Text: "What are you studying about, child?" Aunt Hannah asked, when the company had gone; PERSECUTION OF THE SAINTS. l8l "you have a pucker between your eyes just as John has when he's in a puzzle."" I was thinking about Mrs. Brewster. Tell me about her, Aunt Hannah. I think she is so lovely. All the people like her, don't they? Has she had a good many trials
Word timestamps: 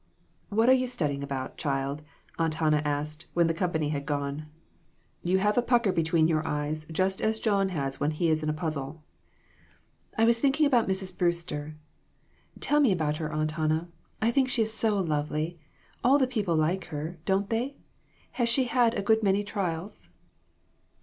"What 0.49 0.67
are 0.67 0.73
you 0.73 0.87
studying 0.87 1.21
about, 1.21 1.57
child?" 1.57 2.01
Aunt 2.39 2.55
Hannah 2.55 2.81
asked, 2.83 3.27
when 3.35 3.45
the 3.45 3.53
company 3.53 3.89
had 3.89 4.07
gone; 4.07 4.47
PERSECUTION 4.47 4.47
OF 4.47 4.47
THE 4.63 4.91
SAINTS. 4.97 5.21
l8l 5.21 5.31
"you 5.31 5.37
have 5.37 5.57
a 5.59 5.61
pucker 5.61 5.91
between 5.91 6.27
your 6.27 6.47
eyes 6.47 6.87
just 6.91 7.21
as 7.21 7.39
John 7.39 7.69
has 7.69 7.99
when 7.99 8.09
he's 8.09 8.41
in 8.41 8.49
a 8.49 8.53
puzzle."" 8.53 9.03
I 10.17 10.25
was 10.25 10.39
thinking 10.39 10.65
about 10.65 10.87
Mrs. 10.87 11.15
Brewster. 11.15 11.75
Tell 12.59 12.79
me 12.79 12.91
about 12.91 13.17
her, 13.17 13.31
Aunt 13.31 13.51
Hannah. 13.51 13.89
I 14.19 14.31
think 14.31 14.49
she 14.49 14.63
is 14.63 14.73
so 14.73 14.97
lovely. 14.97 15.59
All 16.03 16.17
the 16.17 16.25
people 16.25 16.55
like 16.55 16.85
her, 16.85 17.19
don't 17.25 17.51
they? 17.51 17.75
Has 18.31 18.49
she 18.49 18.63
had 18.63 18.95
a 18.95 19.03
good 19.03 19.21
many 19.21 19.43
trials 19.43 20.09